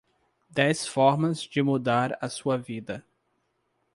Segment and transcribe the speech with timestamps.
[0.51, 3.05] Dez formas de mudar a sua vida